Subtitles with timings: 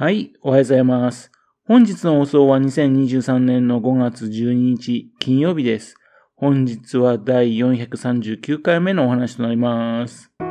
[0.00, 1.32] はい、おはようございます。
[1.66, 5.96] 本日の放送は2023年の5月12日金曜日です。
[6.36, 10.30] 本日は第439回目のお話となります。
[10.38, 10.44] こ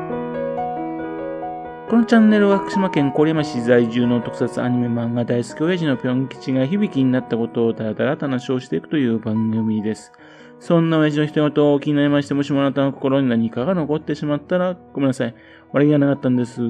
[1.95, 10.11] のチャンネルは福島県郡山市在住の特撮アニメ漫画大好き親父のぴょん吉が響きになったことをだらだらと話をしていくという番組です。
[10.59, 15.35] そんな親父の人事を気になりまして、もしもあなたの心に何かが残ってしまったら、ごめんなさい。
[15.71, 16.61] 悪気がなかったんです。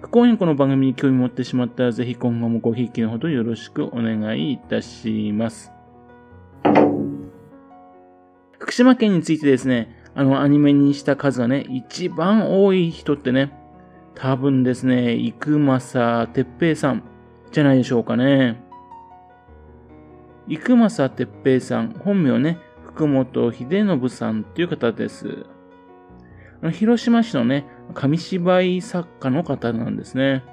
[0.00, 5.72] 不幸にこの番組に興味持ってしまったら、ぜひ今後もごひいきのほどよろしくお願いいたします。
[8.58, 13.52] 福島県についてですね、あの、アニメにした数がね、一番多い人ってね、
[14.14, 17.02] 多分ですね、生政哲平さん
[17.52, 18.62] じゃないでしょうかね。
[20.48, 22.58] 生政哲平さん、本名ね、
[22.94, 25.46] 福本秀信さんっていう方です。
[26.72, 30.44] 広島市のね、紙芝居作家の方なんですね。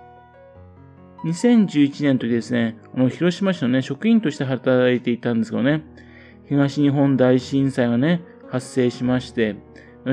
[1.25, 5.83] 2011年の時ですね、あの広島市のね、職員として働いていたんですけどね、
[6.47, 9.55] 東日本大震災がね、発生しまして、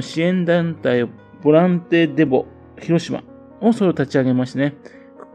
[0.00, 1.06] 支援団体
[1.42, 2.46] ボランティデボ
[2.80, 3.22] 広島
[3.60, 4.74] をそれを立ち上げましてね、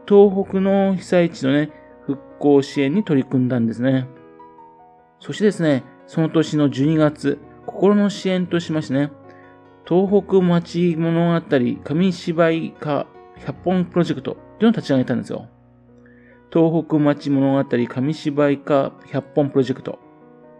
[0.08, 1.70] 東北の被災地のね、
[2.04, 4.08] 復興支援に取り組んだんですね。
[5.20, 9.12] そしてですね、その年の12月、心の支援としましてね、
[9.88, 11.46] 東北町物語
[11.84, 13.06] 紙芝居化
[13.38, 15.46] 100本プロジェクトというのを立ち上げたんですよ。
[16.52, 20.00] 東北町物語紙芝居化100本プロジェクト。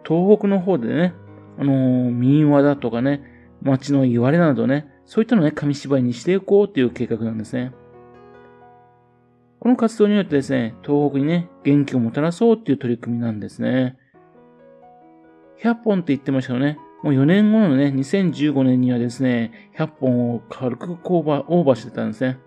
[0.06, 1.14] 東北の方でね、
[1.58, 3.20] あのー、民話だとかね、
[3.60, 7.72] 町の言われなどね、そういったのをね、紙芝居にしていこうという計画なんですね。
[9.58, 13.96] この活動によってですね、東北にね、元気をもたらそうっていう取り組みなんですね。
[15.62, 16.78] 100本って言ってましたよね。
[17.02, 22.38] もう4年後のね、2015年にはですね、100本を軽くオーバーオーバーしてたんですね。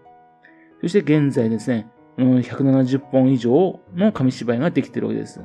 [0.81, 5.41] そして現在ですね、170本以上の紙芝居ができてるわけです。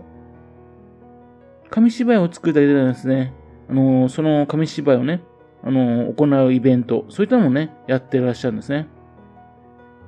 [1.71, 3.35] 紙芝居を作るだけではですね、
[3.69, 5.23] あのその紙芝居をね、
[5.63, 8.89] あの行うイベント、そういったのもね、やってらっしゃるんですね。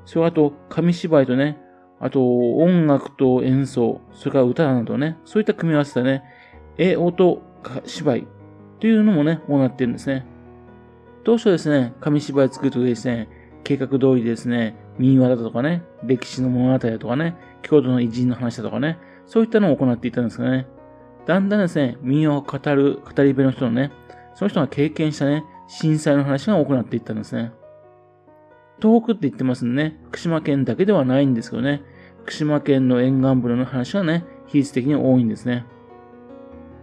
[0.05, 1.59] それあと、紙芝居とね、
[2.01, 6.23] あと、音楽と演奏、それから歌などね、そういった組み合わせたね、
[6.79, 7.43] 絵、音、
[7.85, 8.27] 芝居
[8.79, 10.27] というのもね、行ってるんですね。
[11.25, 13.29] 当初ですね、紙芝居作るときですね、
[13.65, 20.67] 計画通りですね、民話だとかね、歴史の物語だとかね、郷土の偉人の話だとかね、そういったのを行っていたんですがね、
[21.27, 23.93] だんだんですね、民話を語る語り部の人のね、
[24.35, 27.53] その人が経験したね、震災の話が行っていったんですね。
[28.83, 31.83] 東北って言ってますんでね、福島県だけではないんですけどね、
[32.23, 35.67] 福島県の沿岸部の話がね、比率的に多いんですね。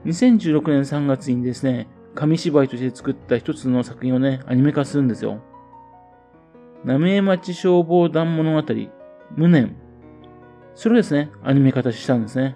[0.07, 5.41] 2016年3月にですね、紙芝居として作った一つの作品をね、アニメ化するんですよ。
[6.85, 8.73] 浪江町消防団物語、
[9.35, 9.75] 無念。
[10.75, 12.55] それをですね、アニメ化したんですね。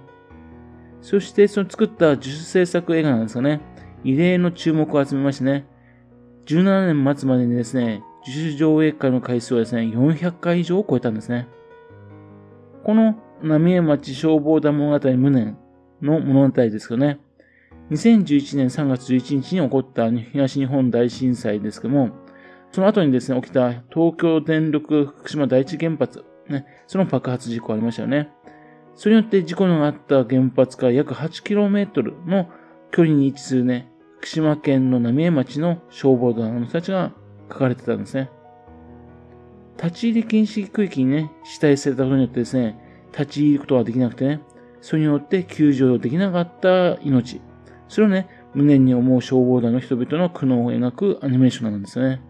[1.01, 3.59] そして、その作った自主制作映画なんですがね、
[4.05, 5.67] 異例の注目を集めましてね、
[6.45, 11.49] 17年末までにですね、自主上映会の回数はですね、400回以上を超えたんですね。
[12.85, 15.57] この浪江町消防団物語無念
[16.01, 17.19] の物語ですけどね、
[17.91, 22.11] 2011年3月11日に起こった東日本大震災ですけども、
[22.71, 28.29] その後にですね、起きた東京電力福島第一原発、ね、その爆発事故ありましたよね。
[28.95, 32.49] それによって事故のあった原発から約 8km の
[32.91, 37.11] 距離に位置するね、福島県の浪江町の消防団の人たちが
[37.49, 38.29] 書かれてたんですね。
[39.75, 42.77] 立ち入り禁止区域にね、指定されたことによってですね、
[43.11, 44.39] 立ち入ることができなくてね、
[44.79, 47.41] それによって救助できなかった命、
[47.91, 52.21] それをね、無念に思う消防団の人々の苦悩を描くアニメーションなんですね。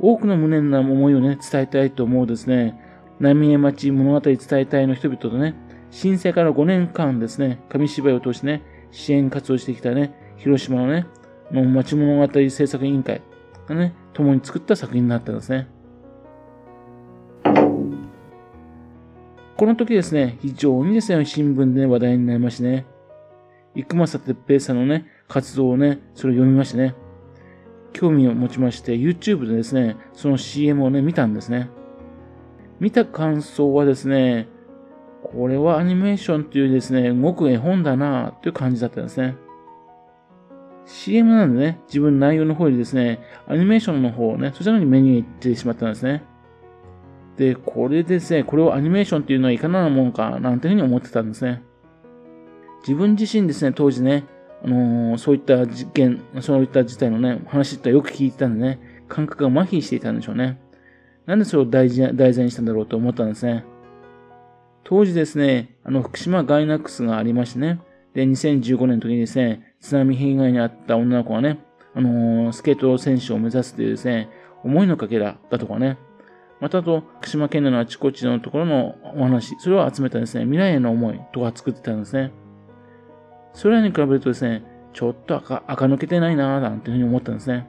[0.00, 2.74] 多くの無念な思いをね、伝えたいと思うですね、
[3.20, 5.54] 浪江町物語伝えたいの人々とね、
[5.90, 8.62] 震災から5年間ですね、紙芝居を通してね、
[8.92, 11.06] 支援活動してきたね、広島のね、
[11.52, 13.20] の町物語制作委員会
[13.68, 15.68] がね、共に作った作品になったんですね。
[19.58, 22.86] この時ですね、非常にですね、新聞で、話題になりましてね、
[23.84, 26.94] 生政哲平さんのね、活動をね、それを読みましてね、
[27.92, 31.70] 興味を持ちまして、YouTube でですね、その CM をね、見たんですね。
[32.78, 34.48] 見た感想はですね、
[35.22, 39.36] これはアニメーションというですね、動く絵本だなという感じだったんですね。
[40.84, 46.22] CM なんでね、自分内容の方にですね、アニメーションの方をね、そちらの方に目に行ってしまったんですね。
[47.36, 51.62] で、これですね、これをアニメーションっていうのはいかなもんか、なんていうふうに思ってたんですね。
[52.86, 54.24] 自分自身ですね、当時ね、
[54.64, 60.60] あのー、そういった事件、そういった事態のね、話ってよく聞いてたんでね、感覚が麻痺していたんでしょうね。
[61.26, 62.12] なんでそれを題材
[62.44, 63.64] にしたんだろうと思ったんですね。
[64.84, 67.80] 当時ですね、あの、福島ガイナックスがありましてね、
[68.14, 71.58] で、2015年の時にですね、津波被害に遭った女の子がね、
[71.92, 74.30] あのー、スケート選手を目指すというですね、
[74.62, 75.98] 思いのかけらだとかね、
[76.60, 82.32] またあと、福島県内のあちこちのところのお話、それを集めたですね、未来への思いとか作ってたんですね。
[83.56, 84.62] それらに比べるとですね、
[84.92, 87.66] ちょっと赤赤抜けてないなぁなんていうふうに思ったんですね。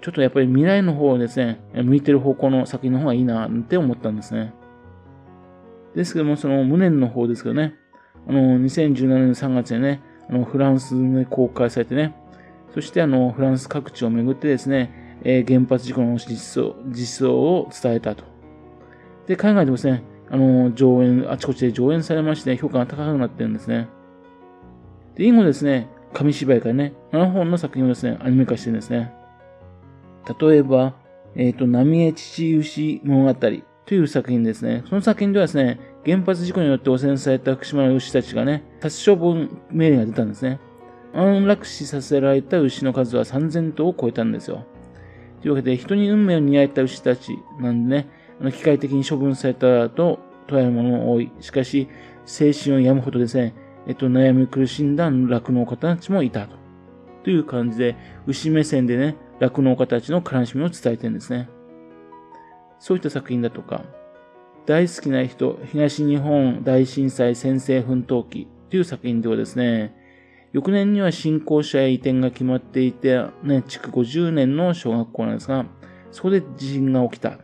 [0.00, 4.54] ちょっとやっぱり未来の方をですね、向いてる方向の作品の方がいいなぁって思ったんですね。
[5.96, 7.74] ですけども、その無念の方ですけどね、
[8.28, 12.14] あの、2017年3月にね、あの、フランスで公開されてね、
[12.72, 18.22] そしてあの、フランス各地を巡ってですね、えー、原発事故の実相実相を伝えたと。
[19.26, 23.88] で、海外でもですね、あの、上演、あちこちで上演されまして、評価が高くなってるんですね。
[25.18, 29.12] で、以後ですね、紙芝居からね、7本の作品をですね、アニメ化してるんですね。
[30.40, 30.94] 例えば、
[31.34, 34.84] えっ、ー、と、浪江父牛物語という作品ですね。
[34.88, 40.60] その作品ではですね、原発事故によって汚染された福島の牛たちがね、殺処分命令が出たんですね。
[41.14, 44.64] 安楽死させられた牛の数は3000頭を超えたんですよ。
[45.42, 48.08] というわけで、人に運命を担えた牛たちなんでね、
[48.40, 51.32] あの機械的に処分されたと捉えるものが多い。
[51.40, 51.88] しかし、
[52.24, 53.54] 精神を病むほどですね、
[53.88, 56.56] えっと、悩み苦しんだ酪農家たちもいたと。
[57.24, 57.96] という感じで、
[58.26, 61.48] 牛目線でね、酪農家たちの悲しみを伝えてるんですね。
[62.78, 63.82] そういった作品だとか、
[64.66, 69.96] 大好きな人、東日本大震災先制奮闘記という作品ではですね、
[70.52, 75.64] 翌年には新校舎へ移転が決まっていて、ね、築50年の小学校なんですが、
[76.10, 77.38] そこで地震が起きた。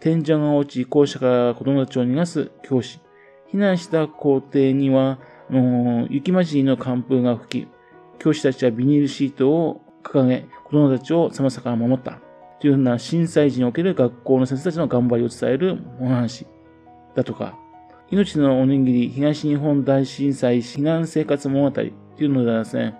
[0.00, 3.00] 天井が落ち、校舎から子供たちを逃がす教師。
[3.52, 5.18] 避難した校庭には、
[6.10, 7.68] 雪混じりの寒風が吹き、
[8.18, 12.20] 教師たちはビニールシートを掲げ、子供たちを寒さから守った。
[12.60, 16.46] というような震災時における学校の先生たちの頑張りを伝えるお話
[17.14, 17.56] だとか、
[18.10, 21.92] 命のおにぎり東日本大震災避難生活物語とい
[22.26, 22.94] うのではですね、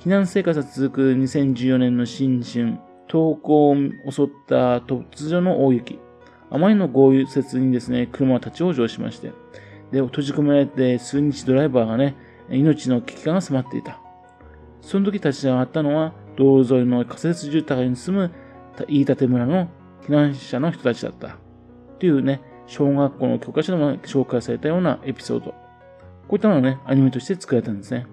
[0.00, 3.76] 避難生活が続く2014年の新春、東港を
[4.10, 6.00] 襲った突如の大雪、
[6.50, 9.32] あまりの豪雪にですね、車は立ち往生しまして、
[9.92, 12.16] で、閉じ込められて数日ドライバーがね、
[12.50, 14.00] 命の危機感が迫っていた。
[14.80, 18.30] その時立ち上がったのは、道路沿いの仮設住宅に住む
[18.86, 19.68] 飯舘村の
[20.02, 21.36] 避難者の人たちだった。
[21.98, 25.50] というね、小学校の教科書でも紹介されたようなエピソード。
[25.50, 25.56] こ
[26.32, 28.06] ういったのがね、アニメとして作られたんですね。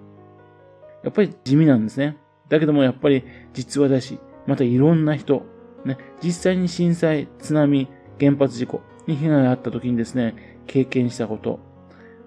[1.04, 2.16] やっぱり地味なんですね。
[2.48, 5.42] だけどもやっぱり実話だし、またいろんな人、
[5.84, 7.88] ね、実際に震災、津波、
[8.18, 11.60] 原発事故に被害があった時にですね、経験したこと、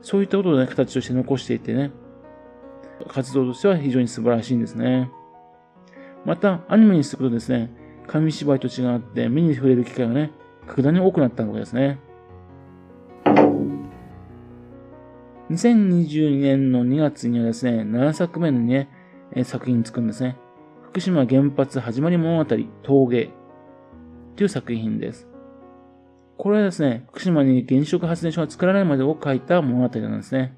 [0.01, 1.91] そういったことをね、形として残していてね、
[3.07, 5.09] 活動としては非常に素晴らしいんですね。
[6.25, 7.71] また、アニメにするとですね、
[8.07, 10.31] 紙芝居と違って目に触れる機会がね、
[10.67, 11.99] 格段に多くなったわけですね。
[15.51, 18.89] 2022年の2月にはですね、7作目のね、
[19.43, 20.37] 作品作るんですね。
[20.83, 23.29] 福島原発始まり物語、陶芸
[24.35, 25.28] という作品です。
[26.39, 30.57] これはですね、福島に原子力発電所が作られるまでを書いた物語なんですね。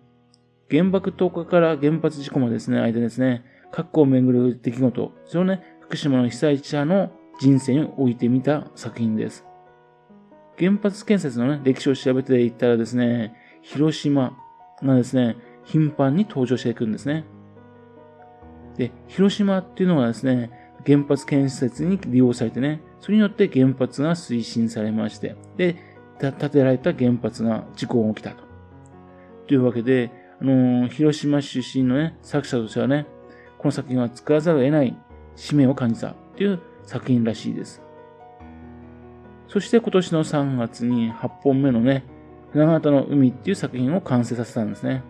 [0.69, 9.43] 原爆投下から原発事故までですね、間ですね、核をめぐる出来事、それをね、福島の被災者の人生に置いてみた作品です。
[10.59, 14.37] 原発建設のね、歴史を調べていったらですね、広島
[14.83, 17.25] がですね、頻繁に登場していくんですね。
[18.77, 20.51] で、広島っていうのはですね、
[20.85, 25.75] 原発建設に利用されてね、それによって原発が推進されまして、で、
[26.19, 28.43] 建てられた原発が事故が起きたと。
[29.47, 33.07] というわけで、あのー、広島出身のね、作者としてはね、
[33.57, 34.95] この作品は作らざるを得ない
[35.35, 37.81] 使命を感じたという作品らしいです。
[39.47, 42.05] そして今年の3月に8本目のね、
[42.51, 45.03] 船形の海っていう作品を完成させたんですね。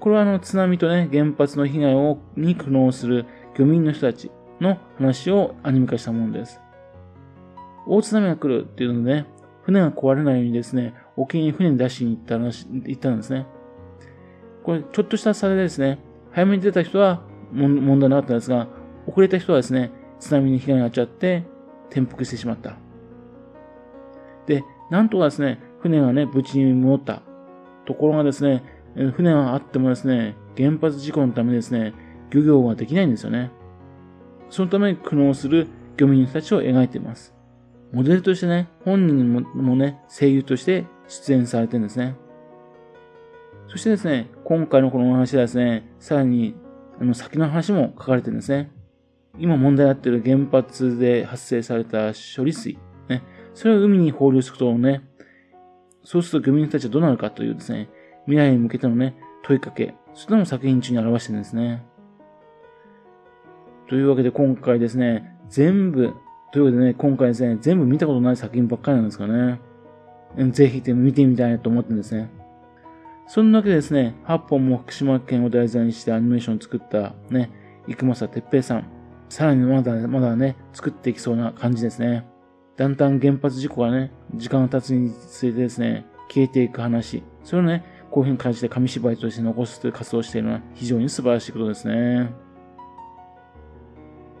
[0.00, 6.60] これはあの津波とね、原発の被害をに苦悩する漁民の人たちの話をアニメ化したものです。
[7.86, 9.26] 大津波が来るっていうのでね、
[9.62, 13.46] 船が壊れないようにですね、沖に船に出しに行った話、行ったんですね。
[14.62, 15.98] これ、ちょっとした差でですね、
[16.32, 17.22] 早めに出た人は
[17.52, 18.68] 問題なかったんですが、
[19.06, 21.44] 遅れた人はですね、津波に被害が遭っちゃって
[21.90, 22.76] 転覆してしまった。
[24.46, 27.22] で、なんとかですね、船がね、無事に戻った。
[27.86, 28.64] ところがですね、
[29.14, 31.94] 船があってもですね、原発事故のためですね、
[32.30, 33.50] 漁業ができないんですよね。
[34.50, 37.34] そのために苦悩する漁民たちを描いています。
[37.92, 42.16] モデルとしてね、本人もね、声優として出演されてるんですね。
[43.66, 46.54] そしてですね、今回のこのお話はですね、さらに、
[47.00, 48.70] あの、先の話も書かれてるんですね。
[49.38, 52.78] 今問題になっている原発で発生された処理水、
[53.08, 53.22] ね、
[53.54, 55.02] それを海に放流することをね、
[56.02, 57.88] そうすると漁民たちはどうなるかというですね、
[58.24, 61.84] 未来に向けてのね、問いかけ、それとも作品中に表してるんですね。
[63.88, 66.12] というわけで今回ですね、全部、
[66.52, 69.60] というわけでね、今回ですね、全部見たことない作品ばっかりなんですかね。
[70.50, 72.30] ぜひ見てみたいなと思ってるんですね。
[73.26, 77.50] そんなわけでですね、8本も福島県を題材にしてアニメーションを作ったね、
[77.86, 78.88] 生政哲平さん、
[79.30, 82.26] さらにまだまだね、作っていきそうな感じですね。
[82.76, 92.30] だんだん原発事故がね、時間が経つにつれてですね、消えていく話、それをね、こういうふうに感じて紙芝居として残すという活動をしているのは非常に素晴らしいことですね。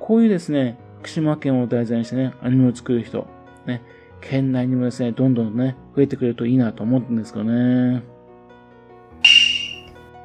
[0.08, 3.26] こういうですね、福島県を題材にしてね、アニメを作る人、
[3.66, 3.82] ね、
[4.22, 8.02] 県内にもですね、どんどんね、増えてくれるといいなと思うんですけどね。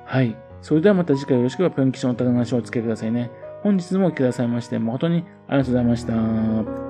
[0.05, 0.37] はい。
[0.61, 3.29] それではまた次回よろしければぴょん吉のお話をお付けくださいね。
[3.61, 6.82] 本日もお聞きくださいまして、誠にありがとうございました。